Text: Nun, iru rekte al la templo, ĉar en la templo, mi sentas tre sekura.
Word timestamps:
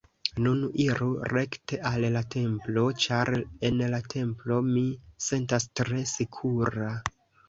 Nun, 0.43 0.61
iru 0.83 1.07
rekte 1.37 1.77
al 1.89 2.07
la 2.15 2.23
templo, 2.35 2.85
ĉar 3.03 3.31
en 3.69 3.77
la 3.95 3.99
templo, 4.13 4.57
mi 4.71 4.83
sentas 5.27 5.69
tre 5.81 6.01
sekura. 6.13 6.89